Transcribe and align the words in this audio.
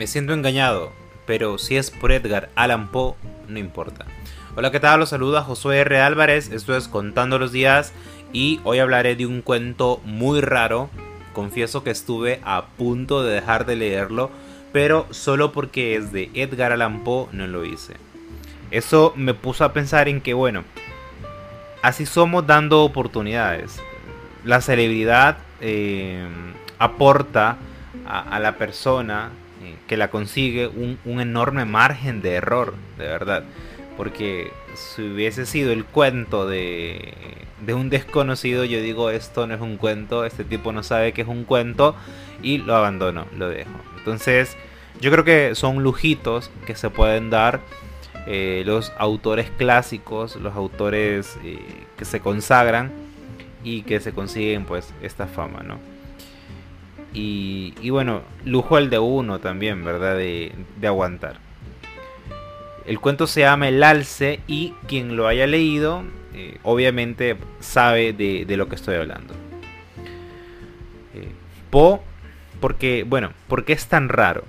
Me 0.00 0.06
siento 0.06 0.32
engañado, 0.32 0.92
pero 1.26 1.58
si 1.58 1.76
es 1.76 1.90
por 1.90 2.10
Edgar 2.10 2.48
Allan 2.54 2.88
Poe, 2.88 3.16
no 3.48 3.58
importa. 3.58 4.06
Hola, 4.56 4.70
¿qué 4.70 4.80
tal? 4.80 4.98
Los 4.98 5.10
saluda 5.10 5.42
Josué 5.42 5.80
R. 5.80 6.00
Álvarez, 6.00 6.50
esto 6.50 6.74
es 6.74 6.88
Contando 6.88 7.38
los 7.38 7.52
Días 7.52 7.92
y 8.32 8.60
hoy 8.64 8.78
hablaré 8.78 9.14
de 9.14 9.26
un 9.26 9.42
cuento 9.42 10.00
muy 10.06 10.40
raro. 10.40 10.88
Confieso 11.34 11.84
que 11.84 11.90
estuve 11.90 12.40
a 12.44 12.68
punto 12.78 13.22
de 13.22 13.34
dejar 13.34 13.66
de 13.66 13.76
leerlo, 13.76 14.30
pero 14.72 15.06
solo 15.10 15.52
porque 15.52 15.96
es 15.96 16.12
de 16.12 16.30
Edgar 16.32 16.72
Allan 16.72 17.04
Poe 17.04 17.28
no 17.32 17.46
lo 17.46 17.66
hice. 17.66 17.92
Eso 18.70 19.12
me 19.16 19.34
puso 19.34 19.66
a 19.66 19.74
pensar 19.74 20.08
en 20.08 20.22
que, 20.22 20.32
bueno, 20.32 20.64
así 21.82 22.06
somos 22.06 22.46
dando 22.46 22.84
oportunidades. 22.84 23.82
La 24.46 24.62
celebridad 24.62 25.36
eh, 25.60 26.26
aporta 26.78 27.58
a, 28.06 28.40
la 28.40 28.56
persona 28.56 29.30
que 29.86 29.96
la 29.96 30.10
consigue 30.10 30.68
un, 30.68 30.98
enorme 31.20 31.64
margen 31.64 32.22
de 32.22 32.34
error, 32.34 32.74
de 32.98 33.04
verdad. 33.04 33.44
Porque 33.96 34.50
si 34.74 35.02
hubiese 35.02 35.46
sido 35.46 35.72
el 35.72 35.84
cuento 35.84 36.46
de, 36.46 37.14
de 37.64 37.74
un 37.74 37.90
desconocido, 37.90 38.64
yo 38.64 38.80
digo, 38.80 39.10
esto 39.10 39.46
no 39.46 39.54
es 39.54 39.60
un 39.60 39.76
cuento, 39.76 40.24
este 40.24 40.44
tipo 40.44 40.72
no 40.72 40.82
sabe 40.82 41.12
que 41.12 41.22
es 41.22 41.28
un 41.28 41.44
cuento 41.44 41.94
y 42.42 42.58
lo 42.58 42.74
abandono, 42.76 43.26
lo 43.36 43.48
dejo. 43.48 43.70
Entonces, 43.98 44.56
yo 45.00 45.10
creo 45.10 45.24
que 45.24 45.54
son 45.54 45.82
lujitos 45.82 46.50
que 46.66 46.74
se 46.74 46.90
pueden 46.90 47.30
dar 47.30 47.60
eh, 48.26 48.62
los 48.66 48.92
autores 48.98 49.50
clásicos, 49.56 50.36
los 50.36 50.54
autores 50.54 51.38
eh, 51.44 51.58
que 51.96 52.04
se 52.04 52.20
consagran 52.20 52.92
y 53.64 53.82
que 53.82 54.00
se 54.00 54.12
consiguen 54.12 54.64
pues 54.64 54.92
esta 55.02 55.26
fama, 55.26 55.62
¿no? 55.62 55.78
Y, 57.12 57.90
bueno, 57.90 58.22
lujo 58.44 58.78
el 58.78 58.90
de 58.90 58.98
uno 58.98 59.40
también, 59.40 59.84
¿verdad? 59.84 60.16
De, 60.16 60.52
aguantar. 60.82 61.36
El 62.86 63.00
cuento 63.00 63.26
se 63.26 63.40
llama 63.40 63.68
El 63.68 63.82
Alce 63.82 64.40
y 64.46 64.74
quien 64.86 65.16
lo 65.16 65.26
haya 65.26 65.46
leído, 65.46 66.02
eh, 66.34 66.58
obviamente 66.62 67.36
sabe 67.60 68.12
de, 68.12 68.56
lo 68.56 68.68
que 68.68 68.76
estoy 68.76 68.96
hablando. 68.96 69.34
Eh, 71.14 71.32
po, 71.70 72.02
porque, 72.60 73.04
bueno, 73.06 73.32
¿por 73.48 73.64
qué 73.64 73.72
es 73.72 73.86
tan 73.86 74.08
raro? 74.08 74.44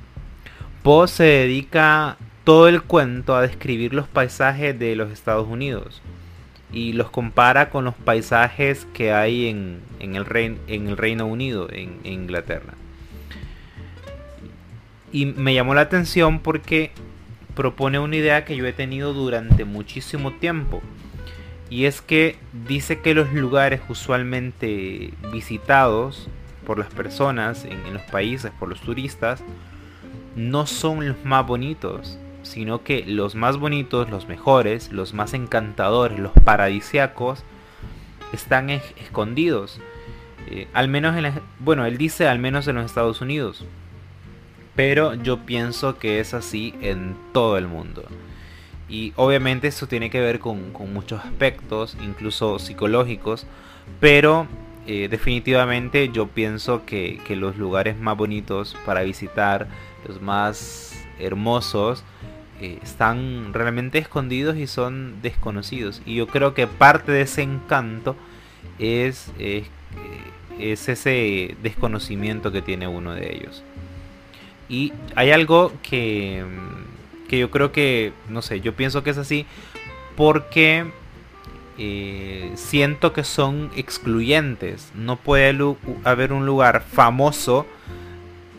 Po 0.83 1.07
se 1.07 1.23
dedica 1.23 2.17
todo 2.43 2.67
el 2.67 2.81
cuento 2.81 3.35
a 3.35 3.41
describir 3.41 3.93
los 3.93 4.07
paisajes 4.07 4.77
de 4.77 4.95
los 4.95 5.11
Estados 5.11 5.47
Unidos 5.47 6.01
y 6.71 6.93
los 6.93 7.09
compara 7.09 7.69
con 7.69 7.85
los 7.85 7.95
paisajes 7.95 8.87
que 8.93 9.11
hay 9.11 9.47
en, 9.47 9.81
el, 9.99 10.25
en 10.67 10.87
el, 10.87 10.97
Reino 10.97 11.25
Unido, 11.25 11.67
en, 11.71 11.99
Inglaterra. 12.03 12.73
Y 15.11 15.25
me 15.25 15.53
llamó 15.53 15.73
la 15.73 15.81
atención 15.81 16.39
porque 16.39 16.91
propone 17.55 17.99
una 17.99 18.15
idea 18.15 18.45
que 18.45 18.55
yo 18.55 18.65
he 18.65 18.73
tenido 18.73 19.13
durante 19.13 19.65
muchísimo 19.65 20.31
tiempo. 20.33 20.81
Y 21.69 21.85
es 21.85 22.01
que 22.01 22.37
dice 22.67 22.99
que 22.99 23.13
los 23.13 23.33
lugares 23.33 23.81
usualmente 23.89 25.13
visitados 25.31 26.29
por 26.65 26.79
las 26.79 26.93
personas 26.93 27.65
en, 27.65 27.85
en 27.85 27.93
los 27.93 28.03
países, 28.03 28.51
por 28.57 28.69
los 28.69 28.79
turistas, 28.81 29.43
no 30.35 30.65
son 30.65 31.07
los 31.07 31.25
más 31.25 31.45
bonitos 31.45 32.17
sino 32.43 32.83
que 32.83 33.03
los 33.05 33.35
más 33.35 33.57
bonitos, 33.57 34.09
los 34.09 34.27
mejores, 34.27 34.91
los 34.91 35.13
más 35.13 35.33
encantadores, 35.33 36.19
los 36.19 36.31
paradisiacos, 36.43 37.43
están 38.33 38.69
escondidos. 38.69 39.79
Eh, 40.49 40.67
al 40.73 40.87
menos 40.87 41.15
en 41.15 41.33
bueno, 41.59 41.85
él 41.85 41.97
dice 41.97 42.27
al 42.27 42.39
menos 42.39 42.67
en 42.67 42.75
los 42.75 42.85
Estados 42.85 43.21
Unidos. 43.21 43.65
Pero 44.75 45.15
yo 45.15 45.45
pienso 45.45 45.99
que 45.99 46.19
es 46.19 46.33
así 46.33 46.73
en 46.81 47.15
todo 47.33 47.57
el 47.57 47.67
mundo. 47.67 48.03
Y 48.89 49.13
obviamente 49.15 49.67
eso 49.67 49.87
tiene 49.87 50.09
que 50.09 50.19
ver 50.19 50.39
con, 50.39 50.73
muchos 50.93 51.23
aspectos, 51.23 51.97
incluso 52.01 52.57
psicológicos. 52.59 53.45
Pero 53.99 54.47
eh, 54.87 55.07
definitivamente 55.09 56.09
yo 56.09 56.27
pienso 56.27 56.85
que, 56.85 57.19
que 57.25 57.35
los 57.35 57.57
lugares 57.57 57.97
más 57.97 58.17
bonitos 58.17 58.75
para 58.85 59.01
visitar, 59.03 59.67
los 60.07 60.21
más 60.21 60.91
hermosos, 61.19 62.03
eh, 62.61 62.79
están 62.83 63.53
realmente 63.53 63.97
escondidos 63.97 64.55
y 64.57 64.67
son 64.67 65.21
desconocidos. 65.21 66.01
Y 66.05 66.15
yo 66.15 66.27
creo 66.27 66.53
que 66.53 66.67
parte 66.67 67.11
de 67.11 67.21
ese 67.21 67.41
encanto 67.41 68.15
es, 68.79 69.31
es, 69.39 69.67
ese 70.59 71.55
desconocimiento 71.63 72.51
que 72.51 72.61
tiene 72.61 72.87
uno 72.87 73.13
de 73.13 73.35
ellos. 73.35 73.63
Y 74.69 74.93
hay 75.15 75.31
algo 75.31 75.73
que, 75.81 76.45
que 77.27 77.39
yo 77.39 77.49
creo 77.49 77.71
que, 77.71 78.13
no 78.29 78.41
sé, 78.41 78.61
yo 78.61 78.75
pienso 78.75 79.03
que 79.03 79.09
es 79.09 79.17
así 79.17 79.45
porque 80.15 80.85
eh, 81.77 82.51
siento 82.55 83.11
que 83.11 83.23
son 83.23 83.71
excluyentes. 83.75 84.91
No 84.93 85.15
puede 85.15 85.55
haber 86.03 86.31
un 86.31 86.45
lugar 86.45 86.83
famoso, 86.83 87.65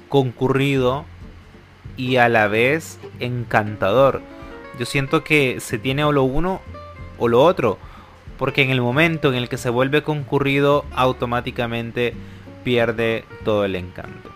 concurrido, 0.08 1.04
y 1.96 2.16
a 2.16 2.28
la 2.28 2.48
vez 2.48 2.98
encantador. 3.20 4.22
Yo 4.78 4.86
siento 4.86 5.22
que 5.24 5.60
se 5.60 5.78
tiene 5.78 6.04
o 6.04 6.12
lo 6.12 6.24
uno 6.24 6.60
o 7.18 7.28
lo 7.28 7.42
otro, 7.42 7.78
porque 8.38 8.62
en 8.62 8.70
el 8.70 8.80
momento 8.80 9.28
en 9.28 9.36
el 9.36 9.48
que 9.48 9.58
se 9.58 9.70
vuelve 9.70 10.02
concurrido 10.02 10.84
automáticamente 10.92 12.14
pierde 12.64 13.24
todo 13.44 13.64
el 13.64 13.76
encanto. 13.76 14.30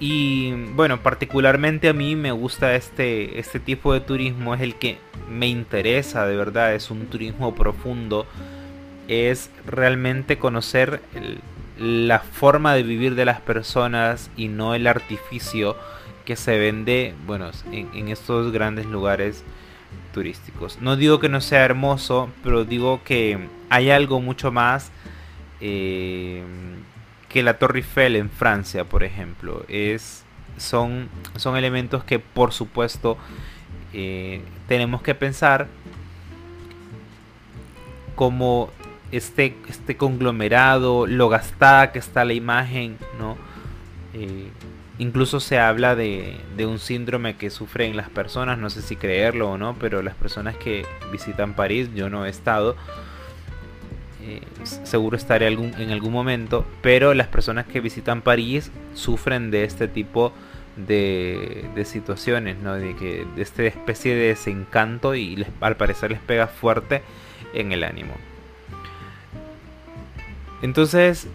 Y 0.00 0.52
bueno, 0.74 1.02
particularmente 1.02 1.88
a 1.88 1.92
mí 1.92 2.14
me 2.14 2.30
gusta 2.30 2.76
este, 2.76 3.40
este 3.40 3.58
tipo 3.58 3.92
de 3.92 4.00
turismo, 4.00 4.54
es 4.54 4.60
el 4.60 4.76
que 4.76 4.98
me 5.28 5.48
interesa 5.48 6.24
de 6.26 6.36
verdad, 6.36 6.74
es 6.74 6.90
un 6.90 7.06
turismo 7.06 7.54
profundo, 7.54 8.26
es 9.08 9.50
realmente 9.66 10.38
conocer 10.38 11.00
el, 11.16 11.40
la 11.78 12.20
forma 12.20 12.74
de 12.74 12.82
vivir 12.82 13.14
de 13.14 13.24
las 13.24 13.40
personas 13.40 14.30
y 14.36 14.48
no 14.48 14.74
el 14.74 14.86
artificio 14.86 15.76
que 16.24 16.36
se 16.36 16.58
vende, 16.58 17.14
bueno, 17.26 17.50
en, 17.72 18.08
estos 18.08 18.52
grandes 18.52 18.86
lugares 18.86 19.44
turísticos. 20.12 20.78
No 20.80 20.96
digo 20.96 21.20
que 21.20 21.28
no 21.28 21.40
sea 21.40 21.64
hermoso, 21.64 22.28
pero 22.42 22.64
digo 22.64 23.00
que 23.04 23.48
hay 23.70 23.90
algo 23.90 24.20
mucho 24.20 24.52
más 24.52 24.90
eh, 25.60 26.42
que 27.28 27.42
la 27.42 27.58
Torre 27.58 27.78
Eiffel 27.78 28.16
en 28.16 28.28
Francia, 28.28 28.84
por 28.84 29.04
ejemplo. 29.04 29.64
Es, 29.68 30.24
son, 30.56 31.08
son 31.36 31.56
elementos 31.56 32.04
que, 32.04 32.18
por 32.18 32.52
supuesto, 32.52 33.16
eh, 33.94 34.42
tenemos 34.66 35.00
que 35.00 35.14
pensar 35.14 35.68
como 38.16 38.70
este, 39.12 39.56
este 39.68 39.96
conglomerado, 39.96 41.06
lo 41.06 41.28
gastada 41.28 41.92
que 41.92 41.98
está 41.98 42.24
la 42.24 42.34
imagen, 42.34 42.98
¿no? 43.18 43.36
Eh, 44.14 44.48
incluso 44.98 45.40
se 45.40 45.58
habla 45.58 45.94
de, 45.94 46.38
un 46.58 46.78
síndrome 46.78 47.36
que 47.36 47.50
sufren 47.50 47.96
las 47.96 48.10
personas, 48.10 48.58
no 48.58 48.70
sé 48.70 48.82
si 48.82 48.96
creerlo 48.96 49.50
o 49.50 49.58
no, 49.58 49.74
pero 49.78 50.02
las 50.02 50.14
personas 50.14 50.56
que 50.56 50.84
visitan 51.12 51.54
París, 51.54 51.88
yo 51.94 52.10
no 52.10 52.26
he 52.26 52.28
estado, 52.28 52.76
eh, 54.24 54.42
seguro 54.84 55.16
estaré 55.16 55.46
algún, 55.46 55.72
en 55.78 55.90
algún 55.90 56.12
momento, 56.12 56.66
pero 56.82 57.14
las 57.14 57.28
personas 57.28 57.66
que 57.66 57.80
visitan 57.80 58.22
París 58.22 58.70
sufren 58.94 59.50
de 59.50 59.64
este 59.64 59.88
tipo 59.88 60.32
de, 60.76 61.64
situaciones, 61.84 62.58
¿no? 62.58 62.74
de, 62.74 62.94
que, 62.96 63.26
de 63.36 63.42
esta 63.42 63.64
especie 63.64 64.14
de 64.14 64.28
desencanto 64.28 65.14
y 65.14 65.46
al 65.60 65.76
parecer 65.76 66.10
les 66.10 66.20
pega 66.20 66.46
fuerte 66.46 67.02
en 67.54 67.72
el 67.72 67.84
ánimo. 67.84 68.14
Entonces, 70.62 71.28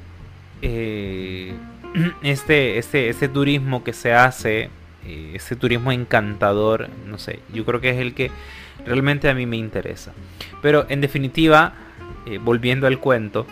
eh, 0.61 1.53
este, 2.23 2.77
este, 2.77 3.09
este 3.09 3.27
turismo 3.27 3.83
que 3.83 3.93
se 3.93 4.13
hace, 4.13 4.69
eh, 5.05 5.31
este 5.33 5.55
turismo 5.55 5.91
encantador, 5.91 6.89
no 7.05 7.17
sé, 7.17 7.39
yo 7.53 7.65
creo 7.65 7.81
que 7.81 7.89
es 7.91 7.97
el 7.97 8.13
que 8.13 8.31
realmente 8.85 9.29
a 9.29 9.33
mí 9.33 9.45
me 9.45 9.57
interesa. 9.57 10.13
Pero 10.61 10.85
en 10.89 11.01
definitiva, 11.01 11.73
eh, 12.25 12.39
volviendo 12.41 12.87
al 12.87 12.99
cuento, 12.99 13.45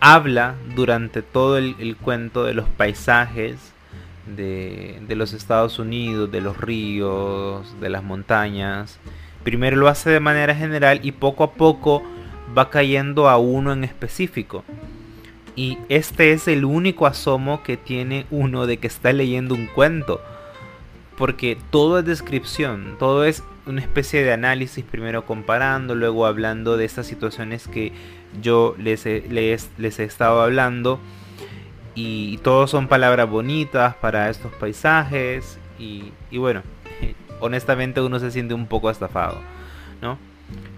habla 0.00 0.56
durante 0.74 1.22
todo 1.22 1.56
el, 1.56 1.96
cuento 1.96 2.44
de 2.44 2.52
los 2.52 2.68
paisajes 2.68 3.72
de, 4.26 5.00
de 5.08 5.16
los 5.16 5.32
Estados 5.32 5.78
Unidos, 5.78 6.30
de 6.30 6.42
los 6.42 6.58
ríos, 6.58 7.80
de 7.80 7.88
las 7.88 8.02
montañas. 8.04 8.98
Primero 9.44 9.78
lo 9.78 9.88
hace 9.88 10.10
de 10.10 10.20
manera 10.20 10.54
general 10.54 11.00
y 11.02 11.12
poco 11.12 11.44
a 11.44 11.52
poco 11.52 12.02
va 12.56 12.70
cayendo 12.70 13.28
a 13.28 13.38
uno 13.38 13.72
en 13.72 13.84
específico. 13.84 14.64
Y 15.54 15.78
este 15.88 16.32
es 16.32 16.48
el 16.48 16.64
único 16.64 17.06
asomo 17.06 17.62
que 17.62 17.76
tiene 17.76 18.26
uno 18.30 18.66
de 18.66 18.78
que 18.78 18.86
está 18.86 19.12
leyendo 19.12 19.54
un 19.54 19.66
cuento. 19.66 20.20
Porque 21.16 21.58
todo 21.70 21.98
es 21.98 22.04
descripción, 22.04 22.96
todo 22.98 23.24
es 23.24 23.42
una 23.66 23.80
especie 23.80 24.24
de 24.24 24.32
análisis, 24.32 24.84
primero 24.84 25.24
comparando, 25.26 25.94
luego 25.94 26.26
hablando 26.26 26.76
de 26.76 26.84
estas 26.84 27.06
situaciones 27.06 27.68
que 27.68 27.92
yo 28.40 28.74
les 28.78 29.04
he, 29.06 29.22
les, 29.28 29.98
he 29.98 30.04
estado 30.04 30.40
hablando. 30.40 30.98
y, 31.94 32.38
todos 32.38 32.70
son 32.70 32.88
palabras 32.88 33.28
bonitas 33.28 33.94
para 33.96 34.30
estos 34.30 34.52
paisajes 34.54 35.58
y, 35.78 36.12
bueno, 36.38 36.62
honestamente 37.40 38.00
uno 38.00 38.18
se 38.18 38.30
siente 38.30 38.54
un 38.54 38.66
poco 38.66 38.90
estafado, 38.90 39.38
¿no? 40.00 40.18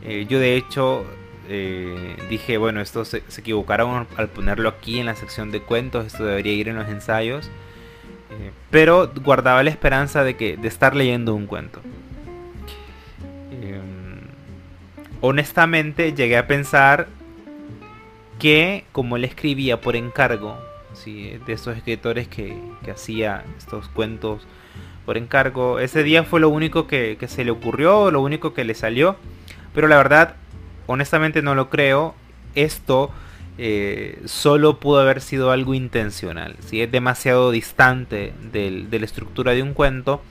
Eh, 0.03 0.27
yo 0.29 0.39
de 0.39 0.57
hecho 0.57 1.05
eh, 1.49 2.17
dije, 2.31 2.57
bueno, 2.57 2.81
esto 2.81 3.05
se, 3.05 3.19
equivocaron 3.37 4.07
al 4.17 4.29
ponerlo 4.29 4.69
aquí 4.69 4.99
en 4.99 5.07
la 5.07 5.15
sección 5.15 5.51
de 5.51 5.61
cuentos, 5.61 6.07
esto 6.07 6.25
debería 6.25 6.53
ir 6.53 6.69
en 6.69 6.77
los 6.77 6.89
ensayos, 6.89 7.47
eh, 8.31 8.51
pero 8.71 9.13
guardaba 9.23 9.63
la 9.63 9.71
esperanza 9.71 10.25
de 10.25 10.37
que 10.37 10.57
de 10.57 10.69
estar 10.69 10.97
leyendo 10.97 11.35
un 11.35 11.47
cuento. 11.47 11.81
Em, 13.53 14.21
honestamente 15.21 16.13
llegué 16.15 16.39
a 16.39 16.47
pensar 16.47 17.09
que 18.39 18.85
como 18.93 19.17
él 19.17 19.25
escribía 19.25 19.81
por 19.81 19.97
encargo, 19.97 20.59
¿sí? 20.95 21.39
de 21.47 21.53
estos 21.53 21.77
escritores 21.77 22.27
que, 22.27 22.57
que 22.85 22.91
hacía 22.91 23.45
estos 23.59 23.89
cuentos 23.89 24.47
por 25.05 25.19
encargo, 25.19 25.79
ese 25.79 26.03
día 26.03 26.25
fue 26.25 26.41
lo 26.41 26.49
único 26.49 26.87
que, 26.87 27.19
que 27.21 27.29
se 27.29 27.45
le 27.45 27.51
ocurrió, 27.51 28.11
lo 28.11 28.23
único 28.23 28.55
que 28.55 28.65
le 28.65 28.75
salió, 28.75 29.17
pero 29.75 29.89
la 29.89 29.99
verdad 29.99 30.37
honestamente 30.87 31.43
no 31.43 31.55
lo 31.55 31.71
creo. 31.71 32.15
Esto 32.55 33.11
eh, 33.59 34.21
solo 34.25 34.81
pudo 34.81 35.01
haber 35.01 35.21
sido 35.21 35.51
algo 35.51 35.75
intencional. 35.75 36.57
Si 36.61 36.81
es 36.81 36.91
demasiado 36.91 37.51
distante 37.51 38.33
de 38.53 38.99
la 38.99 39.05
estructura 39.05 39.53
de 39.53 39.63
un 39.63 39.75
cuento. 39.75 40.23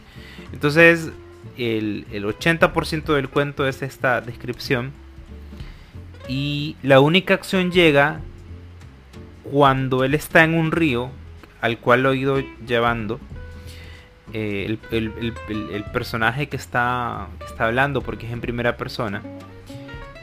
Entonces 0.52 1.12
el, 1.58 2.06
80% 2.12 3.14
del 3.14 3.30
cuento 3.30 3.68
es 3.68 3.82
esta 3.82 4.22
descripción. 4.22 4.92
Y 6.28 6.78
la 6.82 7.00
única 7.00 7.34
acción 7.34 7.72
llega 7.72 8.22
cuando 9.44 10.04
él 10.04 10.14
está 10.14 10.44
en 10.44 10.54
un 10.54 10.72
río 10.72 11.12
al 11.62 11.80
cual 11.80 12.04
lo 12.04 12.10
ha 12.10 12.16
ido 12.16 12.40
llevando. 12.66 13.20
Eh, 14.32 14.78
el, 14.92 15.84
personaje 15.94 16.48
que 16.48 16.56
está, 16.56 17.28
que 17.40 17.46
está 17.46 17.66
hablando, 17.66 18.02
porque 18.02 18.26
es 18.26 18.32
en 18.32 18.42
primera 18.42 18.78
persona, 18.78 19.22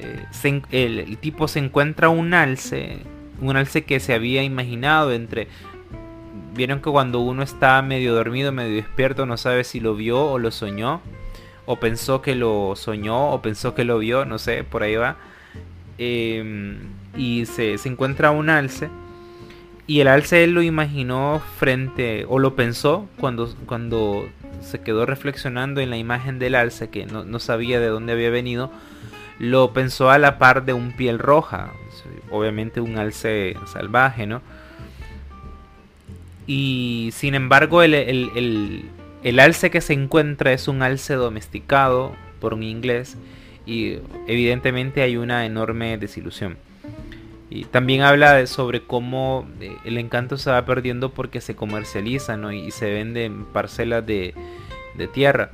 eh, 0.00 0.62
el, 0.70 1.18
tipo 1.18 1.48
se 1.48 1.58
encuentra 1.58 2.08
un 2.08 2.34
alce, 2.34 2.98
un 3.40 3.56
alce 3.56 3.84
que 3.84 4.00
se 4.00 4.14
había 4.14 4.42
imaginado 4.42 5.12
entre... 5.12 5.48
Vieron 6.54 6.80
que 6.80 6.90
cuando 6.90 7.20
uno 7.20 7.42
está 7.42 7.80
medio 7.82 8.14
dormido, 8.14 8.52
medio 8.52 8.74
despierto, 8.74 9.24
no 9.24 9.36
sabe 9.36 9.64
si 9.64 9.80
lo 9.80 9.94
vio 9.94 10.20
o 10.24 10.38
lo 10.38 10.50
soñó, 10.50 11.00
o 11.64 11.76
pensó 11.76 12.22
que 12.22 12.34
lo 12.34 12.74
soñó, 12.76 13.30
o 13.30 13.40
pensó 13.40 13.74
que 13.74 13.84
lo 13.84 13.98
vio, 13.98 14.24
no 14.24 14.38
sé, 14.38 14.64
por 14.64 14.82
ahí 14.82 14.96
va. 14.96 15.16
Em, 15.96 16.78
y 17.16 17.46
se, 17.46 17.78
se 17.78 17.88
encuentra 17.88 18.32
un 18.32 18.50
alce. 18.50 18.88
Y 19.86 20.00
el 20.00 20.08
alce 20.08 20.44
él 20.44 20.52
lo 20.52 20.62
imaginó 20.62 21.40
frente, 21.58 22.24
o 22.28 22.38
lo 22.38 22.56
pensó 22.56 23.08
cuando, 23.18 23.54
cuando 23.66 24.28
se 24.60 24.80
quedó 24.80 25.06
reflexionando 25.06 25.80
en 25.80 25.90
la 25.90 25.96
imagen 25.96 26.38
del 26.38 26.54
alce, 26.56 26.90
que 26.90 27.06
no, 27.06 27.24
no 27.24 27.38
sabía 27.38 27.80
de 27.80 27.88
dónde 27.88 28.12
había 28.12 28.30
venido 28.30 28.70
lo 29.40 29.72
pensó 29.72 30.10
a 30.10 30.18
la 30.18 30.38
par 30.38 30.66
de 30.66 30.74
un 30.74 30.92
piel 30.92 31.18
roja, 31.18 31.72
obviamente 32.30 32.82
un 32.82 32.98
alce 32.98 33.56
salvaje, 33.64 34.26
¿no? 34.26 34.42
Y 36.46 37.08
sin 37.14 37.34
embargo 37.34 37.82
el, 37.82 37.94
el, 37.94 39.40
alce 39.40 39.70
que 39.70 39.80
se 39.80 39.94
encuentra 39.94 40.52
es 40.52 40.68
un 40.68 40.82
alce 40.82 41.14
domesticado 41.14 42.14
por 42.38 42.52
un 42.52 42.62
inglés 42.62 43.16
y 43.64 44.00
evidentemente 44.26 45.00
hay 45.00 45.16
una 45.16 45.46
enorme 45.46 45.96
desilusión. 45.96 46.58
Y 47.48 47.64
también 47.64 48.02
habla 48.02 48.46
sobre 48.46 48.82
cómo 48.82 49.48
eh, 49.60 49.74
el 49.84 49.96
encanto 49.96 50.36
se 50.36 50.50
va 50.50 50.66
perdiendo 50.66 51.12
porque 51.12 51.40
se 51.40 51.56
comercializa 51.56 52.36
¿no? 52.36 52.52
y 52.52 52.70
se 52.72 52.92
vende 52.92 53.32
parcelas 53.54 54.04
de, 54.04 54.34
de 54.98 55.08
tierra. 55.08 55.50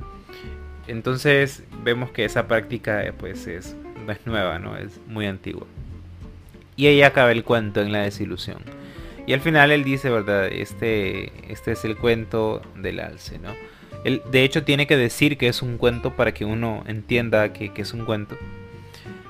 Entonces 0.87 1.63
vemos 1.83 2.11
que 2.11 2.25
esa 2.25 2.47
práctica 2.47 3.03
eh, 3.03 3.13
pues 3.13 3.47
es, 3.47 3.75
es 4.07 4.25
nueva, 4.25 4.59
¿no? 4.59 4.77
Es 4.77 4.99
muy 5.07 5.25
antigua. 5.25 5.65
Y 6.75 6.87
ahí 6.87 7.01
acaba 7.01 7.31
el 7.31 7.43
cuento 7.43 7.81
en 7.81 7.91
la 7.91 8.01
desilusión. 8.03 8.59
Y 9.25 9.33
al 9.33 9.41
final 9.41 9.71
él 9.71 9.83
dice, 9.83 10.09
¿verdad? 10.09 10.47
Este, 10.47 11.51
este 11.51 11.73
es 11.73 11.83
el 11.83 11.97
cuento 11.97 12.61
del 12.75 12.99
alce, 12.99 13.39
¿no? 13.39 13.53
Él, 14.03 14.21
de 14.31 14.43
hecho, 14.43 14.63
tiene 14.63 14.87
que 14.87 14.95
decir 14.95 15.37
que 15.37 15.47
es 15.47 15.61
un 15.61 15.77
cuento 15.77 16.15
para 16.15 16.33
que 16.33 16.45
uno 16.45 16.83
entienda 16.87 17.51
que, 17.51 17.71
es 17.75 17.93
un 17.93 18.05
cuento. 18.05 18.37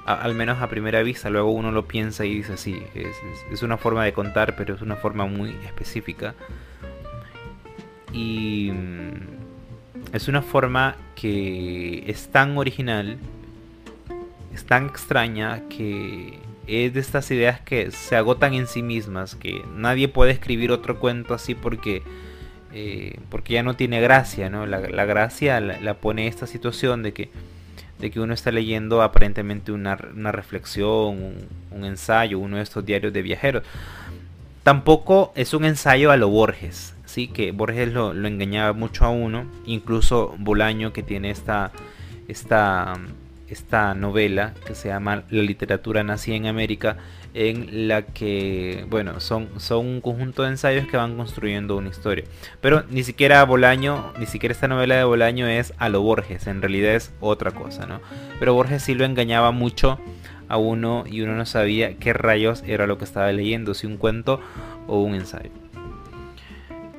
al 0.05 0.35
menos 0.35 0.61
a 0.61 0.69
primera 0.69 1.01
vista. 1.01 1.29
Luego 1.29 1.51
uno 1.51 1.71
lo 1.71 1.88
piensa 1.88 2.25
y 2.25 2.35
dice, 2.35 2.57
sí, 2.57 2.79
es, 2.94 3.15
es 3.51 3.63
una 3.63 3.77
forma 3.77 4.03
de 4.03 4.13
contar, 4.13 4.55
pero 4.55 4.75
es 4.75 4.81
una 4.81 4.97
forma 4.97 5.25
muy 5.25 5.55
específica. 5.65 6.35
Y 8.13 8.71
es 10.13 10.27
una 10.27 10.42
forma 10.42 10.95
que 11.15 12.04
es 12.07 12.27
tan 12.30 12.57
original, 12.57 13.18
es 14.54 14.65
tan 14.65 14.88
extraña 14.88 15.62
que 15.69 16.39
es 16.68 16.94
de 16.94 17.00
estas 17.00 17.31
ideas 17.31 17.62
que 17.62 17.92
se 17.92 18.15
agotan 18.15 18.54
en 18.54 18.68
sí 18.68 18.83
mismas, 18.83 19.36
que 19.36 19.62
nadie 19.75 20.07
puede 20.07 20.31
escribir 20.31 20.71
otro 20.71 21.00
cuento 21.00 21.33
así 21.33 21.56
porque, 21.56 22.04
eh, 22.74 23.19
porque 23.30 23.54
ya 23.54 23.63
no 23.63 23.75
tiene 23.75 24.01
gracia, 24.01 24.50
¿no? 24.50 24.65
La, 24.65 24.80
gracia 24.80 25.59
la, 25.62 25.94
pone 25.95 26.27
esta 26.27 26.45
situación 26.45 27.04
de 27.04 27.13
que, 27.13 27.30
de 28.00 28.12
que 28.12 28.19
uno 28.19 28.33
está 28.33 28.51
leyendo 28.51 29.01
aparentemente 29.01 29.71
una, 29.71 29.95
reflexión, 29.95 31.36
un, 31.71 31.86
ensayo, 31.86 32.39
uno 32.39 32.57
de 32.57 32.63
estos 32.63 32.86
diarios 32.86 33.13
de 33.13 33.21
viajeros. 33.21 33.63
Tampoco 34.63 35.31
es 35.36 35.54
un 35.54 35.63
ensayo 35.63 36.12
a 36.12 36.18
lo 36.18 36.27
Borges, 36.27 36.94
que 37.25 37.52
Borges 37.52 37.92
lo, 37.92 38.14
engañaba 38.14 38.74
mucho 38.74 39.04
a 39.06 39.10
uno, 39.10 39.48
incluso 39.66 40.36
Bolaño 40.38 40.94
que 40.94 41.02
tiene 41.02 41.31
esta, 41.31 41.72
esta, 42.28 42.94
esta 43.50 43.96
novela 43.96 44.54
que 44.68 44.75
se 44.75 44.90
llama 44.90 45.24
La 45.31 45.42
literatura 45.42 46.04
nacida 46.04 46.36
en 46.36 46.46
América, 46.46 46.98
en 47.34 47.88
la 47.88 48.04
que, 48.04 48.86
bueno, 48.90 49.19
son, 49.19 49.50
son 49.58 49.86
un 49.86 50.02
conjunto 50.02 50.44
de 50.44 50.50
ensayos 50.50 50.88
que 50.88 50.98
van 50.98 51.18
construyendo 51.18 51.78
una 51.78 51.90
historia. 51.90 52.25
Pero 52.62 52.84
ni 52.90 53.04
siquiera 53.04 53.44
Bolaño, 53.44 54.14
ni 54.19 54.28
siquiera 54.28 54.54
esta 54.54 54.68
novela 54.68 54.96
de 54.96 55.04
Bolaño 55.04 55.48
es 55.48 55.74
a 55.78 55.90
lo 55.90 56.02
Borges, 56.02 56.46
en 56.46 56.62
realidad 56.62 56.94
es 56.94 57.12
otra 57.19 57.52
cosa, 57.52 57.88
¿no? 57.88 58.00
Pero 58.40 58.54
Borges 58.54 58.83
sí 58.83 58.94
lo 58.94 59.06
engañaba 59.06 59.52
mucho 59.52 60.00
a 60.50 60.57
uno 60.57 61.04
y 61.09 61.21
uno 61.21 61.36
no 61.36 61.45
sabía 61.45 61.97
qué 61.97 62.14
rayos 62.14 62.64
era 62.66 62.88
lo 62.88 62.97
que 62.97 63.06
estaba 63.06 63.31
leyendo, 63.31 63.74
si 63.74 63.88
un 63.88 63.97
cuento 63.97 64.40
o 64.88 65.02
un 65.02 65.16
ensayo. 65.16 65.52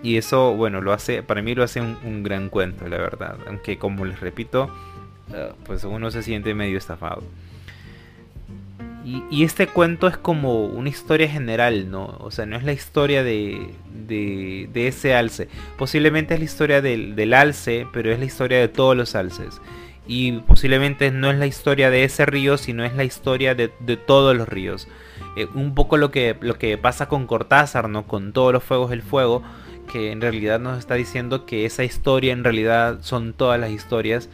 Y 0.03 0.17
eso, 0.17 0.55
bueno, 0.55 0.81
lo 0.81 0.93
hace, 0.93 1.23
para 1.23 1.43
mí 1.43 1.55
lo 1.55 1.65
hace 1.65 1.81
un, 1.81 2.23
gran 2.23 2.49
cuento, 2.49 2.87
la 2.87 2.99
verdad. 2.99 3.37
Aunque 3.47 3.79
como 3.79 4.05
les 4.05 4.21
repito, 4.21 4.71
eh, 5.35 5.53
pues 5.65 5.85
uno 5.85 6.11
se 6.11 6.23
siente 6.23 6.55
medio 6.55 6.79
estafado. 6.79 7.23
Y, 9.31 9.43
este 9.43 9.67
cuento 9.67 10.07
es 10.07 10.19
como 10.19 10.67
una 10.67 10.91
historia 10.91 11.29
general, 11.29 11.91
¿no? 11.91 12.19
O 12.21 12.31
sea, 12.31 12.45
no 12.45 12.57
es 12.57 12.65
la 12.65 12.73
historia 12.73 13.23
de, 13.23 13.71
de, 14.07 14.87
ese 14.87 15.15
alce. 15.15 15.49
Posiblemente 15.79 16.35
es 16.35 16.41
la 16.41 16.45
historia 16.45 16.83
del, 16.83 17.33
alce, 17.33 17.87
pero 17.91 18.13
es 18.13 18.19
la 18.19 18.27
historia 18.27 18.59
de 18.59 18.69
todos 18.69 18.95
los 18.95 19.15
alces. 19.15 19.63
Y 20.07 20.33
posiblemente 20.41 21.11
no 21.11 21.31
es 21.31 21.39
la 21.39 21.47
historia 21.47 21.89
de 21.89 22.05
ese 22.05 22.27
río, 22.27 22.59
sino 22.59 22.85
es 22.85 22.95
la 22.97 23.05
historia 23.05 23.55
de, 23.55 23.69
todos 23.97 24.37
los 24.37 24.47
ríos. 24.47 24.89
Eh, 25.37 25.47
un 25.55 25.75
poco 25.75 25.97
lo 25.97 26.11
que, 26.11 26.37
lo 26.41 26.59
que 26.59 26.77
pasa 26.77 27.09
con 27.09 27.27
Cortázar, 27.27 27.89
¿no? 27.89 28.07
Con 28.07 28.35
todos 28.35 28.53
los 28.53 28.63
fuegos 28.63 28.91
del 28.91 29.03
fuego 29.03 29.43
que 29.91 30.13
en 30.13 30.21
realidad 30.21 30.61
nos 30.61 30.79
está 30.79 30.95
diciendo 30.95 31.47
que 31.47 31.65
esa 31.65 31.85
historia 31.85 32.33
en 32.33 32.45
realidad 32.45 32.99
son 33.01 33.33
todas 33.33 33.59
las 33.59 33.71
historias 33.71 34.29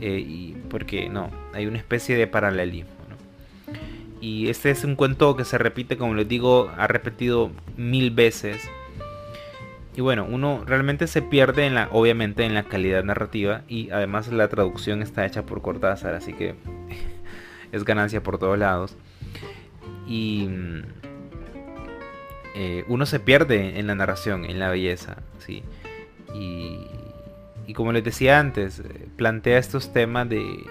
eh, 0.00 0.18
y 0.18 0.56
porque 0.68 1.08
no, 1.08 1.30
hay 1.54 1.66
una 1.66 1.78
especie 1.78 2.16
de 2.16 2.26
paralelismo. 2.26 2.96
Y 4.20 4.48
este 4.48 4.70
es 4.70 4.82
un 4.84 4.96
cuento 4.96 5.36
que 5.36 5.44
se 5.44 5.58
repite, 5.58 5.96
como 5.96 6.14
les 6.14 6.26
digo, 6.26 6.70
ha 6.76 6.86
repetido 6.86 7.50
mil 7.76 8.10
veces. 8.10 8.68
Y 9.94 10.00
bueno, 10.00 10.26
uno 10.28 10.62
realmente 10.66 11.06
se 11.06 11.22
pierde 11.22 11.66
en 11.66 11.74
la, 11.74 11.88
obviamente 11.92 12.44
en 12.44 12.54
la 12.54 12.64
calidad 12.64 13.04
narrativa 13.04 13.62
y 13.68 13.90
además 13.90 14.28
la 14.28 14.48
traducción 14.48 15.00
está 15.00 15.24
hecha 15.24 15.44
por 15.44 15.62
Cortázar, 15.62 16.14
así 16.14 16.32
que 16.32 16.54
es 17.72 17.84
ganancia 17.84 18.22
por 18.22 18.38
todos 18.38 18.58
lados. 18.58 18.96
Y 20.06 20.48
eh, 22.58 22.84
uno 22.88 23.04
se 23.04 23.20
pierde 23.20 23.78
en 23.78 23.86
la 23.86 23.94
narración, 23.94 24.46
en 24.46 24.58
la 24.58 24.70
belleza, 24.70 25.18
¿sí? 25.38 25.62
Y, 26.34 26.86
como 27.74 27.92
les 27.92 28.02
decía 28.02 28.40
antes, 28.40 28.78
eh, 28.78 29.08
plantea 29.16 29.58
estos 29.58 29.92
temas 29.92 30.26
de, 30.30 30.64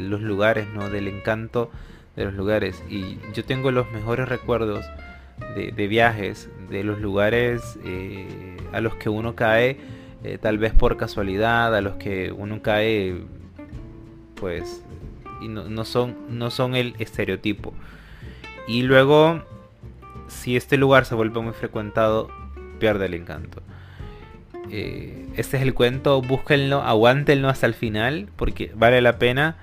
los 0.00 0.20
lugares, 0.20 0.68
¿no? 0.74 0.90
Del 0.90 1.08
encanto 1.08 1.70
de 2.14 2.26
los 2.26 2.34
lugares. 2.34 2.84
Y 2.90 3.18
yo 3.32 3.42
tengo 3.46 3.70
los 3.70 3.90
mejores 3.90 4.28
recuerdos 4.28 4.84
de, 5.56 5.88
viajes, 5.88 6.50
de 6.68 6.84
los 6.84 7.00
lugares 7.00 7.78
eh, 7.86 8.58
a 8.72 8.82
los 8.82 8.96
que 8.96 9.08
uno 9.08 9.34
cae, 9.34 9.78
tal 10.42 10.58
vez 10.58 10.74
por 10.74 10.98
casualidad, 10.98 11.74
a 11.74 11.80
los 11.80 11.94
que 11.94 12.32
uno 12.32 12.60
cae, 12.60 13.22
pues, 14.34 14.84
y 15.40 15.48
no, 15.48 15.84
son, 15.86 16.18
no 16.28 16.50
son 16.50 16.74
el 16.74 16.94
estereotipo. 16.98 17.72
Y 18.68 18.82
luego 18.82 19.42
si 20.30 20.56
este 20.56 20.76
lugar 20.76 21.04
se 21.04 21.14
vuelve 21.14 21.40
muy 21.40 21.52
frecuentado, 21.52 22.28
pierde 22.78 23.06
el 23.06 23.14
encanto. 23.14 23.62
Eh, 24.70 25.26
este 25.36 25.56
es 25.56 25.62
el 25.62 25.74
cuento, 25.74 26.22
búsquenlo, 26.22 26.82
aguántenlo 26.82 27.48
hasta 27.48 27.66
el 27.66 27.74
final 27.74 28.28
porque 28.36 28.72
vale 28.74 29.00
la 29.00 29.18
pena 29.18 29.56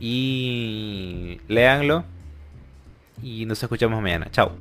y 0.00 1.40
léanlo 1.48 2.04
y 3.22 3.46
nos 3.46 3.62
escuchamos 3.62 4.02
mañana. 4.02 4.28
Chao. 4.30 4.52